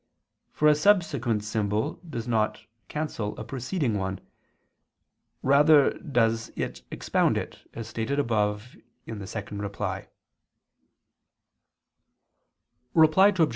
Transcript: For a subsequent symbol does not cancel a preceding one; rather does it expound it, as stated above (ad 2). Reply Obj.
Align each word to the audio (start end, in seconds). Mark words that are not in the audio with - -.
For 0.51 0.67
a 0.67 0.73
subsequent 0.73 1.43
symbol 1.43 1.99
does 2.09 2.27
not 2.27 2.65
cancel 2.87 3.37
a 3.39 3.43
preceding 3.43 3.99
one; 3.99 4.19
rather 5.43 5.91
does 5.91 6.49
it 6.55 6.81
expound 6.89 7.37
it, 7.37 7.69
as 7.75 7.89
stated 7.89 8.17
above 8.17 8.75
(ad 9.07 9.23
2). 9.23 9.55
Reply 12.95 13.27
Obj. 13.37 13.41